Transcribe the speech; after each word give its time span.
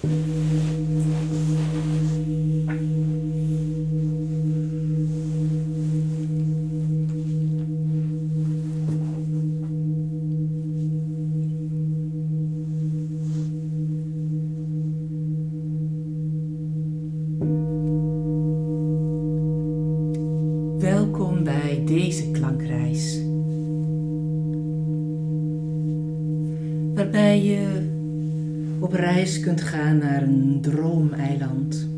Welkom 0.00 0.14
bij 21.44 21.82
deze 21.86 22.30
klankreis. 22.30 23.18
Op 28.80 28.92
reis 28.92 29.40
kunt 29.40 29.60
gaan 29.60 29.98
naar 29.98 30.22
een 30.22 30.58
droomeiland. 30.60 31.88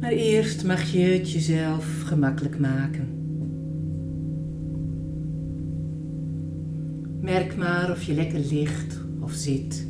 Maar 0.00 0.12
eerst 0.12 0.64
mag 0.64 0.82
je 0.82 0.98
het 0.98 1.30
jezelf 1.30 2.02
gemakkelijk 2.02 2.58
maken. 2.58 3.08
Merk 7.20 7.56
maar 7.56 7.90
of 7.90 8.02
je 8.02 8.14
lekker 8.14 8.40
ligt 8.50 9.00
of 9.20 9.32
zit. 9.32 9.86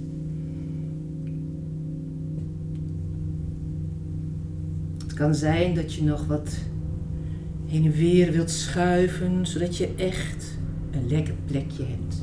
Het 5.03 5.15
kan 5.15 5.35
zijn 5.35 5.75
dat 5.75 5.95
je 5.95 6.05
nog 6.05 6.27
wat 6.27 6.57
heen 7.75 7.85
en 7.85 7.93
weer 7.93 8.33
wilt 8.33 8.51
schuiven, 8.51 9.47
zodat 9.47 9.77
je 9.77 9.95
echt 9.97 10.59
een 10.91 11.09
lekker 11.09 11.35
plekje 11.47 11.85
hebt. 11.85 12.23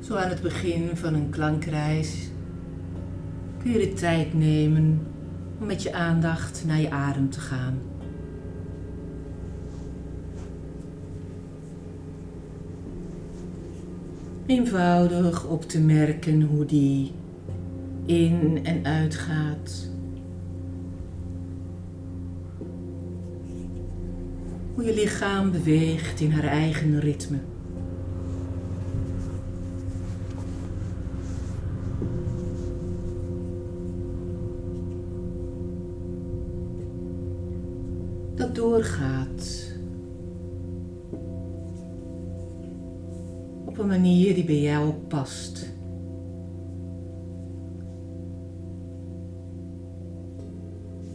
Zo 0.00 0.14
aan 0.14 0.28
het 0.28 0.42
begin 0.42 0.90
van 0.96 1.14
een 1.14 1.30
klankreis 1.30 2.32
kun 3.64 3.72
je 3.72 3.78
de 3.78 3.92
tijd 3.92 4.34
nemen 4.34 5.06
om 5.60 5.66
met 5.66 5.82
je 5.82 5.92
aandacht 5.92 6.64
naar 6.66 6.80
je 6.80 6.90
adem 6.90 7.30
te 7.30 7.40
gaan. 7.40 7.78
Eenvoudig 14.46 15.46
op 15.46 15.62
te 15.62 15.80
merken 15.80 16.42
hoe 16.42 16.64
die 16.64 17.12
in 18.04 18.60
en 18.62 18.84
uit 18.84 19.14
gaat. 19.14 19.90
Hoe 24.74 24.84
je 24.84 24.94
lichaam 24.94 25.50
beweegt 25.50 26.20
in 26.20 26.30
haar 26.30 26.44
eigen 26.44 27.00
ritme. 27.00 27.38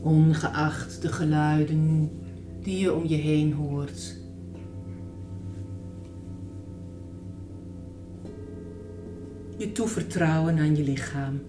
Ongeacht 0.01 1.01
de 1.01 1.07
geluiden 1.07 2.11
die 2.61 2.79
je 2.79 2.93
om 2.93 3.05
je 3.05 3.15
heen 3.15 3.53
hoort. 3.53 4.17
Je 9.57 9.71
toevertrouwen 9.71 10.57
aan 10.57 10.75
je 10.75 10.83
lichaam. 10.83 11.41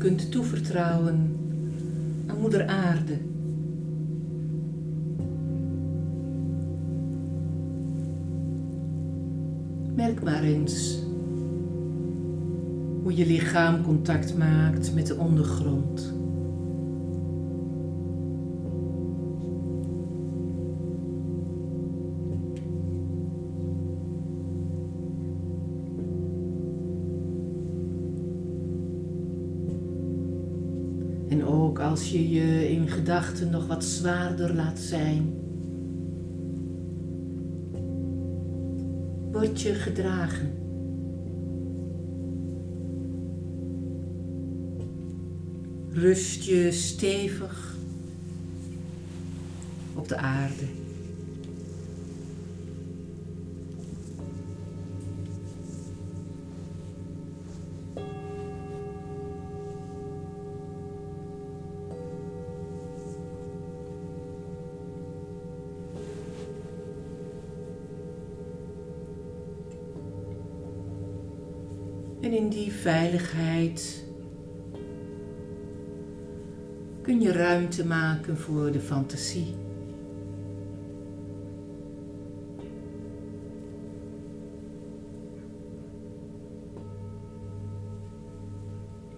Kunt 0.00 0.30
toevertrouwen 0.30 1.36
aan 2.26 2.40
Moeder 2.40 2.66
Aarde. 2.66 3.18
Merk 9.94 10.22
maar 10.22 10.42
eens 10.42 10.98
hoe 13.02 13.14
je 13.14 13.26
lichaam 13.26 13.82
contact 13.82 14.36
maakt 14.36 14.94
met 14.94 15.06
de 15.06 15.16
ondergrond. 15.16 16.14
En 31.30 31.44
ook 31.44 31.78
als 31.78 32.10
je 32.10 32.30
je 32.30 32.70
in 32.70 32.88
gedachten 32.88 33.50
nog 33.50 33.66
wat 33.66 33.84
zwaarder 33.84 34.54
laat 34.54 34.78
zijn, 34.78 35.34
word 39.32 39.60
je 39.60 39.74
gedragen. 39.74 40.52
Rust 45.90 46.44
je 46.44 46.72
stevig 46.72 47.76
op 49.94 50.08
de 50.08 50.16
aarde. 50.16 50.79
Veiligheid 72.80 74.04
kun 77.02 77.20
je 77.20 77.32
ruimte 77.32 77.86
maken 77.86 78.38
voor 78.38 78.72
de 78.72 78.80
fantasie. 78.80 79.54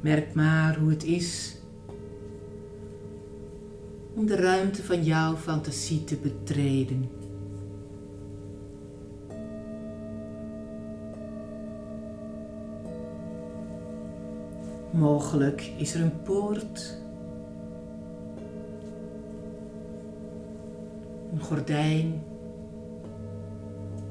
Merk 0.01 0.35
maar 0.35 0.79
hoe 0.79 0.91
het 0.91 1.05
is 1.05 1.57
om 4.15 4.27
de 4.27 4.37
ruimte 4.37 4.83
van 4.83 5.05
jouw 5.05 5.37
fantasie 5.37 6.05
te 6.05 6.17
betreden. 6.17 7.11
Mogelijk 14.93 15.73
is 15.77 15.95
er 15.95 16.01
een 16.01 16.23
poort, 16.23 16.99
een 21.33 21.41
gordijn 21.41 22.23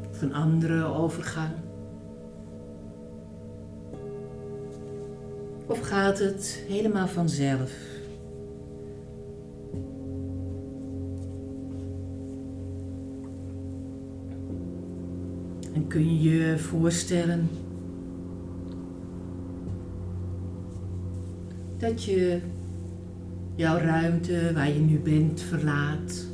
of 0.09 0.21
een 0.21 0.33
andere 0.33 0.83
overgang. 0.83 1.53
Of 5.65 5.79
gaat 5.79 6.19
het 6.19 6.63
helemaal 6.67 7.07
vanzelf? 7.07 7.71
En 15.73 15.87
kun 15.87 16.21
je 16.21 16.29
je 16.29 16.57
voorstellen 16.57 17.49
dat 21.91 22.03
je 22.03 22.39
jouw 23.55 23.77
ruimte 23.77 24.51
waar 24.53 24.67
je 24.67 24.79
nu 24.79 24.99
bent 24.99 25.41
verlaat. 25.41 26.25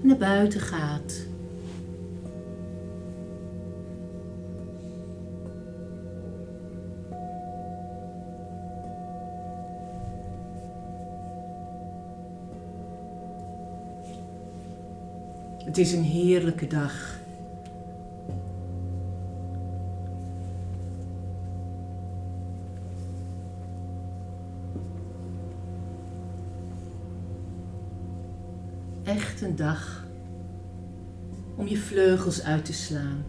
En 0.00 0.06
naar 0.06 0.16
buiten 0.16 0.60
gaat. 0.60 1.26
Het 15.64 15.78
is 15.78 15.92
een 15.92 16.02
heerlijke 16.02 16.66
dag. 16.66 17.13
Echt 29.14 29.40
een 29.40 29.56
dag 29.56 30.04
om 31.56 31.68
je 31.68 31.78
vleugels 31.78 32.42
uit 32.42 32.64
te 32.64 32.72
slaan. 32.72 33.24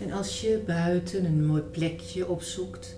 En 0.00 0.12
als 0.12 0.40
je 0.40 0.62
buiten 0.66 1.24
een 1.24 1.46
mooi 1.46 1.62
plekje 1.62 2.28
opzoekt, 2.28 2.96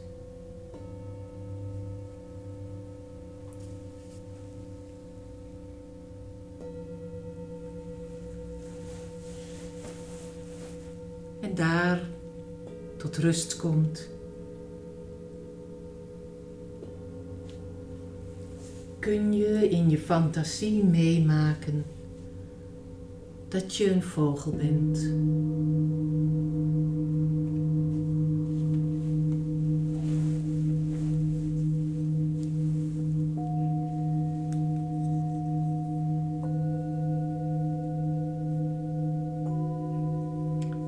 rust 13.18 13.56
komt, 13.56 14.08
kun 18.98 19.32
je 19.32 19.68
in 19.68 19.90
je 19.90 19.98
fantasie 19.98 20.84
meemaken 20.84 21.84
dat 23.48 23.76
je 23.76 23.90
een 23.90 24.02
vogel 24.02 24.52
bent. 24.52 25.14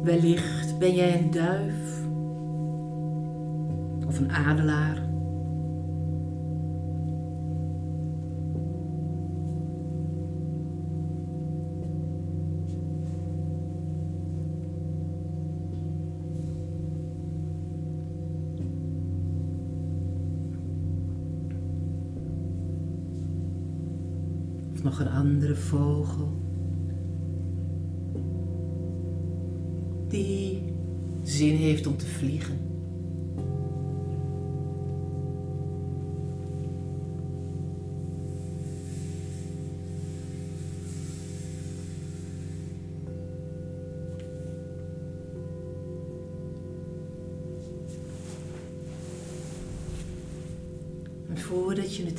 Wellicht 0.02 0.78
ben 0.78 0.94
jij 0.94 1.18
een 1.18 1.30
duif 1.30 1.97
adelaar. 4.26 5.06
Nog 24.82 25.00
een 25.00 25.08
andere 25.08 25.54
vogel. 25.54 26.38
die 30.08 30.62
zin 31.22 31.56
heeft 31.56 31.86
om 31.86 31.96
te 31.96 32.06
vliegen. 32.06 32.56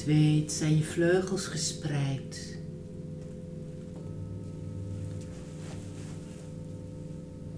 Weet, 0.06 0.52
zijn 0.52 0.78
je 0.78 0.84
vleugels 0.84 1.46
gespreid. 1.46 2.58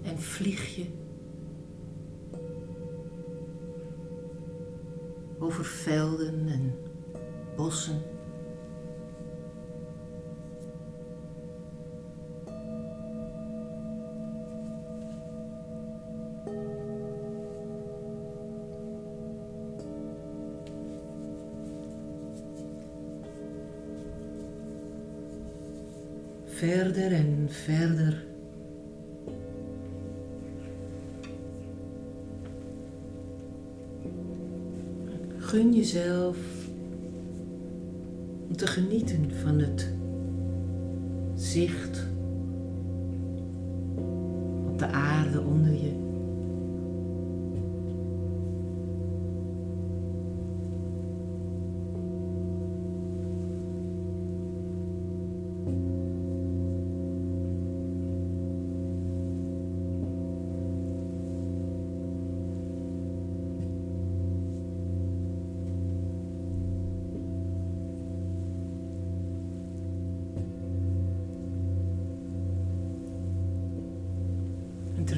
En 0.02 0.18
vlieg 0.20 0.74
je 0.76 0.86
over 5.38 5.64
velden 5.64 6.48
en 6.48 6.74
bossen. 7.56 8.11
Verder 26.92 27.18
en 27.18 27.46
verder. 27.48 28.24
Gun 35.38 35.74
jezelf 35.74 36.36
om 38.48 38.56
te 38.56 38.66
genieten 38.66 39.30
van 39.42 39.58
het 39.58 39.92
zicht 41.34 42.01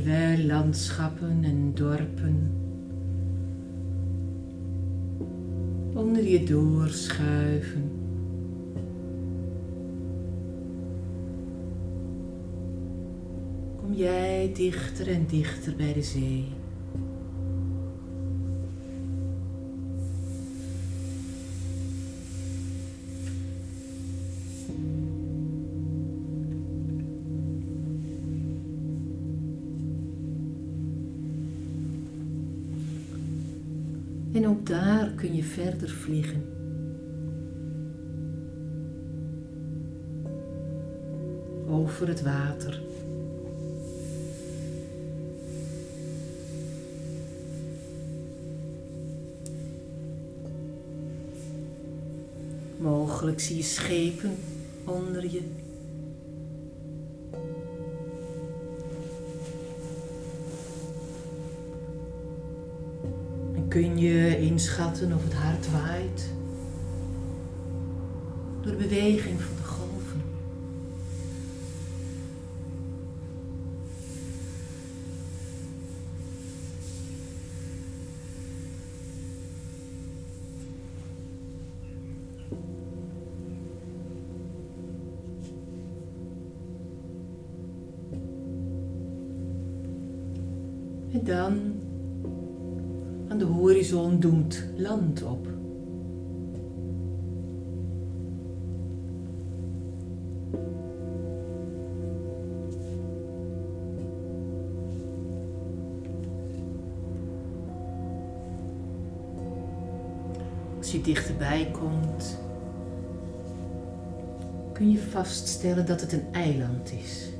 terwijl 0.04 0.46
landschappen 0.46 1.44
en 1.44 1.72
dorpen 1.74 2.52
onder 5.94 6.28
je 6.28 6.44
doorschuiven. 6.44 7.90
Kom 13.76 13.92
jij 13.92 14.50
dichter 14.54 15.08
en 15.08 15.26
dichter 15.26 15.76
bij 15.76 15.92
de 15.92 16.02
zee. 16.02 16.44
Kun 35.24 35.34
je 35.34 35.44
verder 35.44 35.90
vliegen. 35.90 36.42
Over 41.68 42.08
het 42.08 42.22
water. 42.22 42.80
Mogelijk 52.78 53.40
zie 53.40 53.56
je 53.56 53.62
schepen 53.62 54.36
onder 54.84 55.30
je. 55.30 55.42
Kun 63.74 63.98
je 63.98 64.38
inschatten 64.40 65.12
of 65.12 65.22
het 65.24 65.34
hart 65.34 65.70
waait. 65.70 66.30
Door 68.60 68.72
de 68.72 68.78
beweging 68.78 69.40
van 69.40 69.63
land 94.76 95.22
op. 95.22 95.48
Als 110.78 110.92
je 110.92 111.00
dichterbij 111.00 111.70
komt, 111.72 112.38
kun 114.72 114.90
je 114.90 114.98
vaststellen 114.98 115.86
dat 115.86 116.00
het 116.00 116.12
een 116.12 116.26
eiland 116.32 116.92
is. 116.92 117.33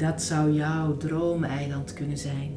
Dat 0.00 0.22
zou 0.22 0.52
jouw 0.52 0.96
droomeiland 0.96 1.92
kunnen 1.92 2.18
zijn. 2.18 2.56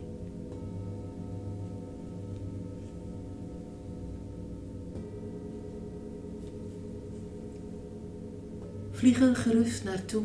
Vlieg 8.91 9.21
er 9.21 9.35
gerust 9.35 9.83
naartoe. 9.83 10.23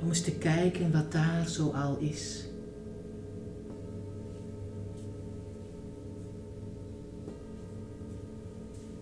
Om 0.00 0.08
eens 0.08 0.22
te 0.22 0.38
kijken 0.38 0.92
wat 0.92 1.12
daar 1.12 1.48
zo 1.48 1.70
al 1.70 1.98
is. 1.98 2.48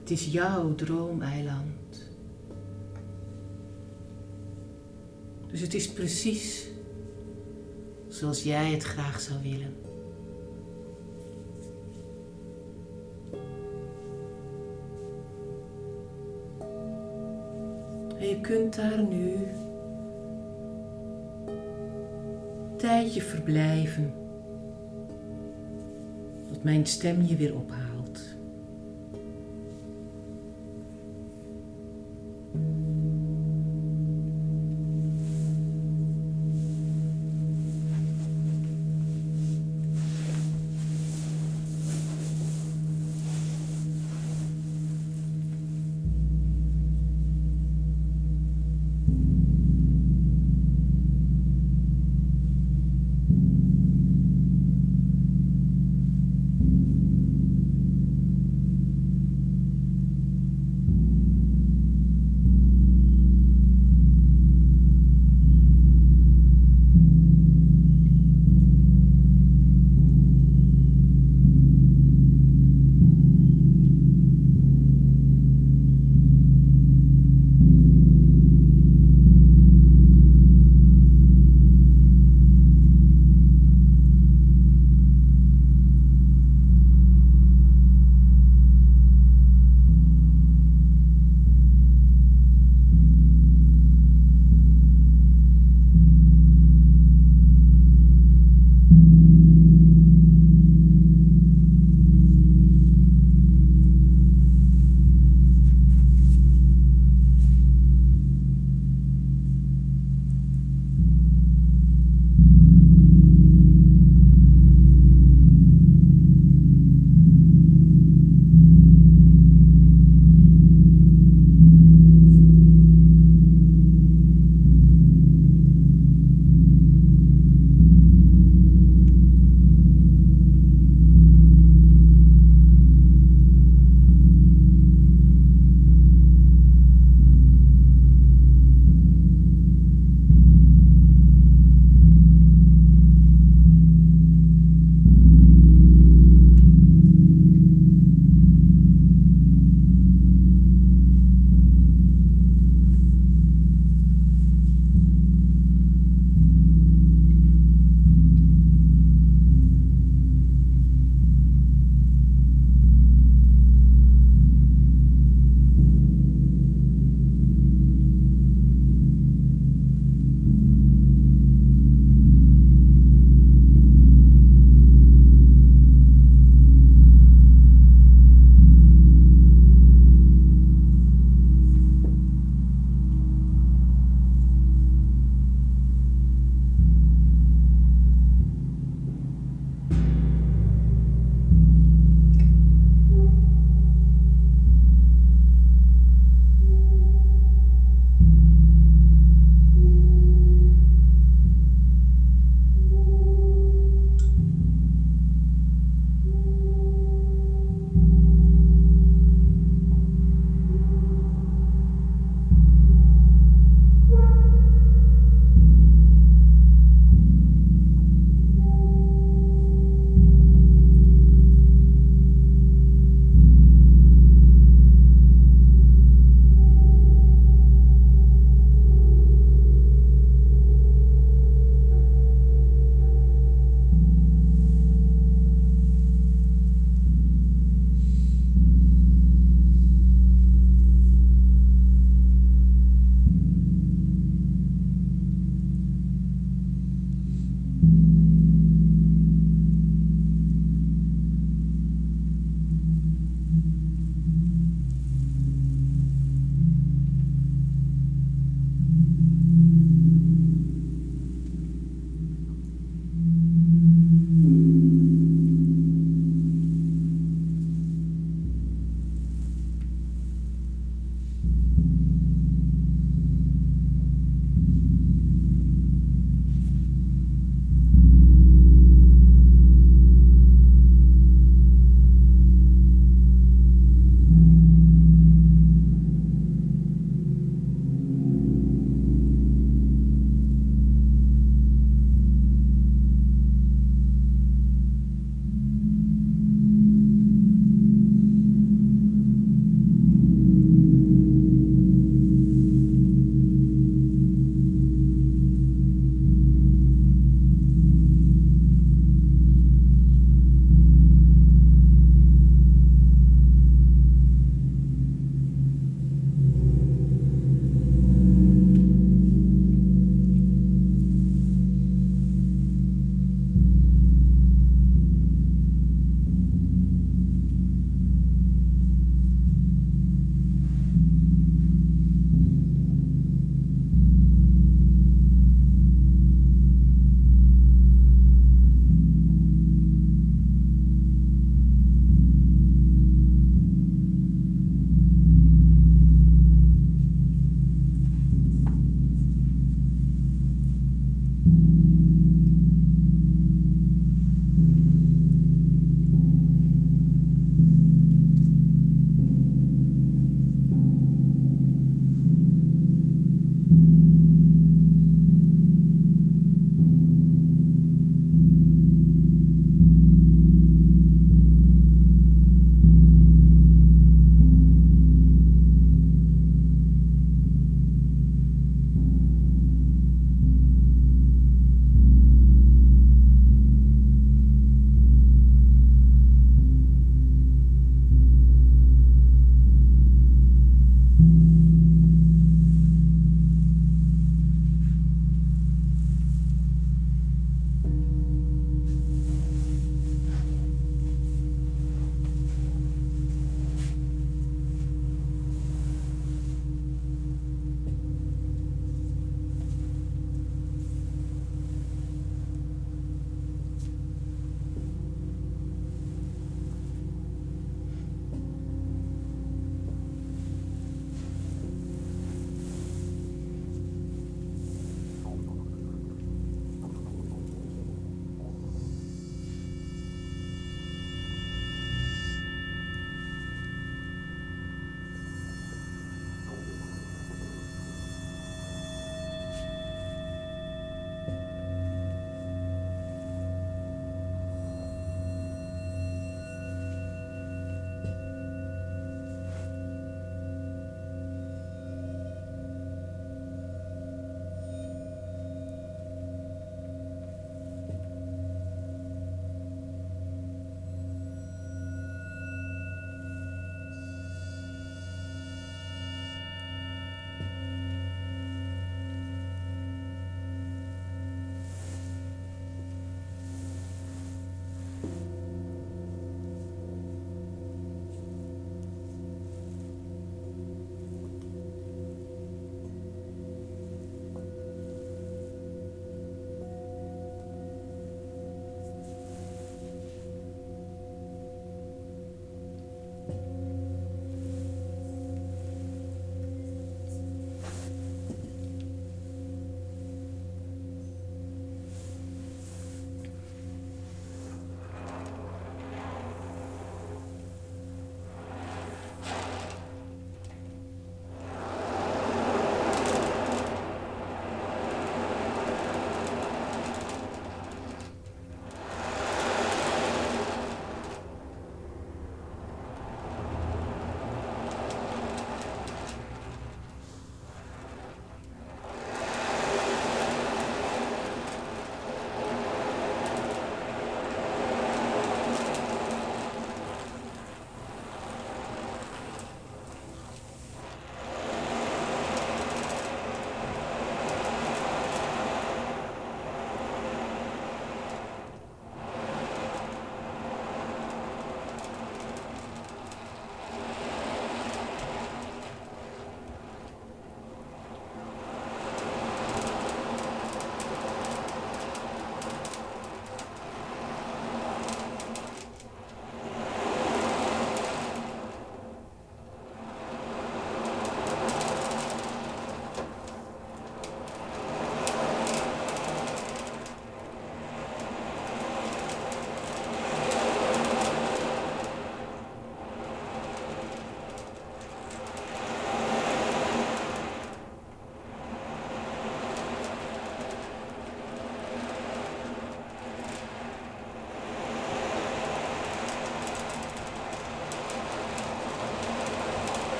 Het 0.00 0.10
is 0.10 0.32
jouw 0.32 0.74
droomeiland. 0.74 2.13
Dus 5.54 5.62
het 5.62 5.74
is 5.74 5.88
precies 5.88 6.66
zoals 8.08 8.42
jij 8.42 8.70
het 8.70 8.82
graag 8.82 9.20
zou 9.20 9.38
willen. 9.42 9.74
En 18.18 18.28
je 18.28 18.38
kunt 18.40 18.76
daar 18.76 19.02
nu 19.02 19.32
een 21.46 22.76
tijdje 22.76 23.22
verblijven 23.22 24.12
tot 26.48 26.64
mijn 26.64 26.86
stem 26.86 27.22
je 27.22 27.36
weer 27.36 27.54
ophaalt. 27.54 27.93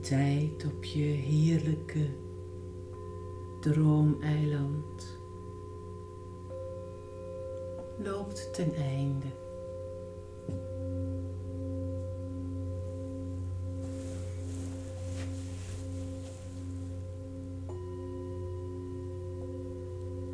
Tijd 0.00 0.64
op 0.64 0.84
je 0.84 1.04
heerlijke 1.04 2.06
droomeiland 3.60 5.18
loopt 7.98 8.54
ten 8.54 8.74
einde. 8.74 9.26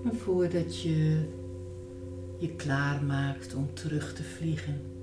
En 0.04 0.16
voordat 0.16 0.80
je 0.80 1.24
je 2.38 2.56
klaarmaakt 2.56 3.54
om 3.54 3.74
terug 3.74 4.14
te 4.14 4.22
vliegen, 4.22 4.95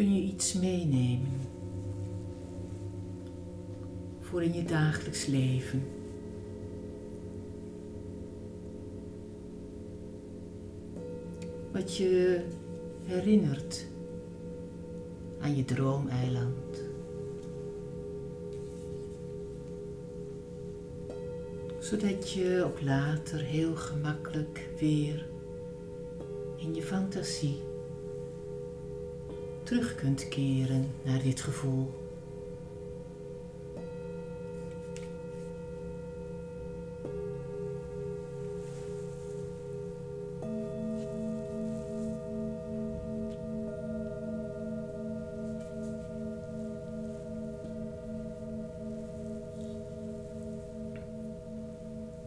kun 0.00 0.14
je 0.14 0.20
iets 0.20 0.52
meenemen 0.52 1.40
voor 4.20 4.42
in 4.42 4.54
je 4.54 4.64
dagelijks 4.64 5.26
leven. 5.26 5.82
Wat 11.72 11.96
je 11.96 12.44
herinnert 13.04 13.86
aan 15.40 15.56
je 15.56 15.64
droomeiland. 15.64 16.82
Zodat 21.78 22.32
je 22.32 22.62
ook 22.66 22.80
later 22.80 23.40
heel 23.40 23.74
gemakkelijk 23.74 24.68
weer 24.78 25.26
in 26.56 26.74
je 26.74 26.82
fantasie 26.82 27.69
terug 29.70 29.94
kunt 29.94 30.28
keren 30.28 30.86
naar 31.02 31.22
dit 31.22 31.40
gevoel. 31.40 31.90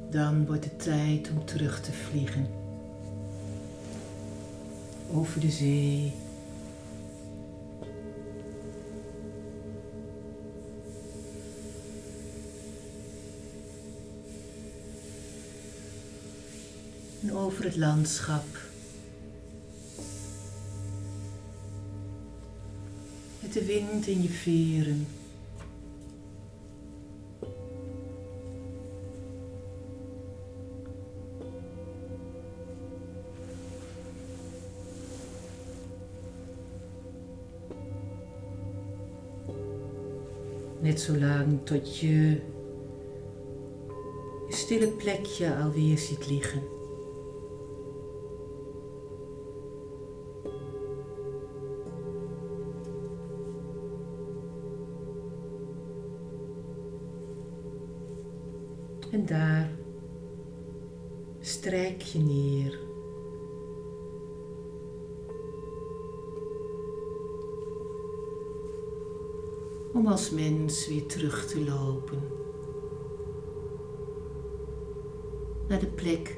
Dan 0.09 0.45
wordt 0.45 0.63
het 0.63 0.83
tijd 0.83 1.31
om 1.35 1.45
terug 1.45 1.81
te 1.81 1.91
vliegen. 1.91 2.47
Over 5.11 5.39
de 5.39 5.51
zee. 5.51 6.22
Het 17.63 17.75
landschap. 17.75 18.45
Met 23.39 23.53
de 23.53 23.65
wind 23.65 24.07
in 24.07 24.21
je 24.21 24.29
veren. 24.29 25.07
Net 40.81 41.01
zolang 41.01 41.59
tot 41.63 41.99
je 41.99 42.41
je 44.47 44.59
stille 44.59 44.87
plekje 44.87 45.55
alweer 45.55 45.97
ziet 45.97 46.27
liggen. 46.27 46.82
Als 70.13 70.29
mens 70.29 70.87
weer 70.87 71.05
terug 71.05 71.47
te 71.47 71.63
lopen 71.63 72.21
naar 75.67 75.79
de 75.79 75.87
plek 75.87 76.37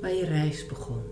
waar 0.00 0.14
je 0.14 0.24
reis 0.24 0.66
begon. 0.66 1.11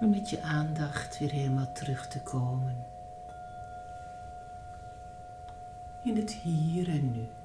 Om 0.00 0.10
met 0.10 0.30
je 0.30 0.42
aandacht 0.42 1.18
weer 1.18 1.30
helemaal 1.30 1.72
terug 1.72 2.08
te 2.08 2.20
komen. 2.20 2.76
In 6.02 6.16
het 6.16 6.32
hier 6.32 6.88
en 6.88 7.12
nu. 7.12 7.37